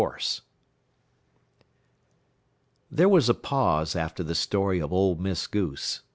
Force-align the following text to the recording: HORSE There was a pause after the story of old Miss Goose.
HORSE 0.03 0.41
There 2.89 3.07
was 3.07 3.29
a 3.29 3.35
pause 3.35 3.95
after 3.95 4.23
the 4.23 4.33
story 4.33 4.79
of 4.79 4.91
old 4.91 5.21
Miss 5.21 5.45
Goose. 5.45 6.01